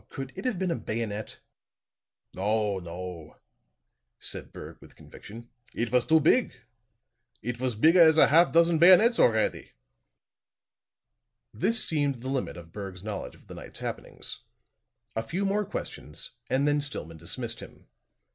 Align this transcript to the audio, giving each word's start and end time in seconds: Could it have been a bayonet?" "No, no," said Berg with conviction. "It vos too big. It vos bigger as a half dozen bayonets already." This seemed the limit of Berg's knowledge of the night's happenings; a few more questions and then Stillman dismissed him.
Could 0.09 0.33
it 0.35 0.45
have 0.45 0.57
been 0.57 0.71
a 0.71 0.75
bayonet?" 0.75 1.37
"No, 2.33 2.77
no," 2.79 3.35
said 4.17 4.51
Berg 4.51 4.77
with 4.81 4.95
conviction. 4.95 5.51
"It 5.75 5.89
vos 5.89 6.07
too 6.07 6.19
big. 6.19 6.55
It 7.43 7.55
vos 7.57 7.75
bigger 7.75 8.01
as 8.01 8.17
a 8.17 8.25
half 8.29 8.51
dozen 8.51 8.79
bayonets 8.79 9.19
already." 9.19 9.73
This 11.53 11.85
seemed 11.85 12.21
the 12.23 12.29
limit 12.29 12.57
of 12.57 12.71
Berg's 12.71 13.03
knowledge 13.03 13.35
of 13.35 13.45
the 13.45 13.53
night's 13.53 13.77
happenings; 13.77 14.39
a 15.15 15.21
few 15.21 15.45
more 15.45 15.65
questions 15.65 16.31
and 16.49 16.67
then 16.67 16.81
Stillman 16.81 17.17
dismissed 17.17 17.59
him. 17.59 17.85